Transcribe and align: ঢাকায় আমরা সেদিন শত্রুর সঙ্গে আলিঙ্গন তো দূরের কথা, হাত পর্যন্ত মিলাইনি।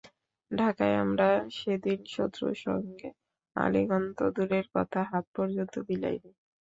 ঢাকায় 0.51 0.95
আমরা 1.03 1.27
সেদিন 1.57 1.99
শত্রুর 2.07 2.55
সঙ্গে 2.65 3.07
আলিঙ্গন 3.55 4.03
তো 4.17 4.25
দূরের 4.35 4.65
কথা, 4.75 4.99
হাত 5.11 5.25
পর্যন্ত 5.35 5.73
মিলাইনি। 5.87 6.31